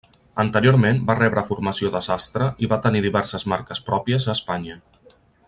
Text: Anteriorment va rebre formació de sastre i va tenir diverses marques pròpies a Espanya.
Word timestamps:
Anteriorment 0.43 1.01
va 1.09 1.15
rebre 1.19 1.43
formació 1.49 1.91
de 1.97 2.01
sastre 2.05 2.47
i 2.67 2.71
va 2.73 2.81
tenir 2.87 3.03
diverses 3.07 3.47
marques 3.55 3.83
pròpies 3.91 4.27
a 4.33 4.37
Espanya. 4.39 4.81